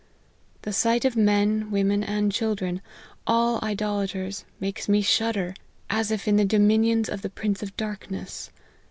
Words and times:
The 0.63 0.73
sight 0.73 1.05
of 1.05 1.15
men, 1.15 1.69
women, 1.69 2.03
and 2.03 2.31
children, 2.31 2.81
all 3.27 3.59
idolaters, 3.61 4.45
makes 4.59 4.89
me 4.89 5.03
shudder, 5.03 5.53
as 5.91 6.09
if 6.09 6.27
in 6.27 6.37
the 6.37 6.43
do 6.45 6.57
minions 6.57 7.07
of 7.07 7.21
the 7.21 7.29
prince 7.29 7.61
of 7.61 7.77
darkness. 7.77 8.49